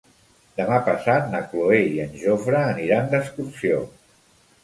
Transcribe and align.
Demà 0.59 0.77
passat 0.87 1.27
na 1.33 1.41
Cloè 1.51 1.77
i 1.91 2.01
en 2.05 2.17
Jofre 2.21 2.63
aniran 2.71 3.11
d'excursió. 3.13 3.85